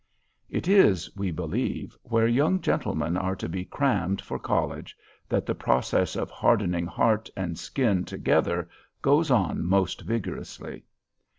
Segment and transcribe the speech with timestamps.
[0.49, 4.97] It is, we believe, where young gentlemen are to be crammed for college,
[5.29, 8.67] that the process of hardening heart and skin together
[9.03, 10.85] goes on most vigorously.